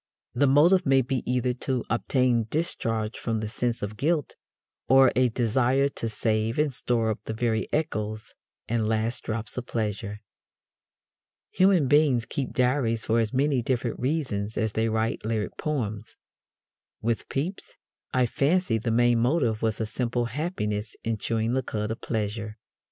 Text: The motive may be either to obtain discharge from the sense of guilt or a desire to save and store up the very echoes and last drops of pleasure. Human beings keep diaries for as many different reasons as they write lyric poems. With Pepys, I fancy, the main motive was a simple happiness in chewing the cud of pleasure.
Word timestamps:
The 0.33 0.47
motive 0.47 0.83
may 0.83 1.03
be 1.03 1.21
either 1.31 1.53
to 1.53 1.83
obtain 1.87 2.47
discharge 2.49 3.19
from 3.19 3.39
the 3.39 3.47
sense 3.47 3.83
of 3.83 3.97
guilt 3.97 4.35
or 4.89 5.11
a 5.15 5.29
desire 5.29 5.89
to 5.89 6.09
save 6.09 6.57
and 6.57 6.73
store 6.73 7.11
up 7.11 7.19
the 7.25 7.35
very 7.35 7.71
echoes 7.71 8.33
and 8.67 8.89
last 8.89 9.25
drops 9.25 9.59
of 9.59 9.67
pleasure. 9.67 10.19
Human 11.51 11.87
beings 11.87 12.25
keep 12.25 12.51
diaries 12.51 13.05
for 13.05 13.19
as 13.19 13.31
many 13.31 13.61
different 13.61 13.99
reasons 13.99 14.57
as 14.57 14.71
they 14.71 14.89
write 14.89 15.23
lyric 15.23 15.55
poems. 15.57 16.15
With 17.03 17.29
Pepys, 17.29 17.75
I 18.11 18.25
fancy, 18.25 18.79
the 18.79 18.89
main 18.89 19.19
motive 19.19 19.61
was 19.61 19.79
a 19.79 19.85
simple 19.85 20.25
happiness 20.25 20.95
in 21.03 21.19
chewing 21.19 21.53
the 21.53 21.61
cud 21.61 21.91
of 21.91 22.01
pleasure. 22.01 22.57